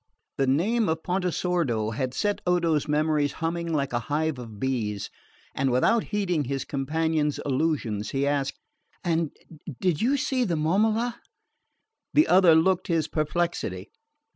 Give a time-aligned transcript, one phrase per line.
[0.39, 5.11] The name of Pontesordo had set Odo's memories humming like a hive of bees,
[5.53, 8.57] and without heeding his companion's allusions he asked
[9.03, 9.29] "And
[9.79, 11.19] did you see the Momola?"
[12.15, 13.89] The other looked his perplexity.